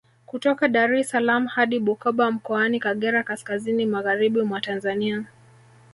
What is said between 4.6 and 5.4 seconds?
Tanzania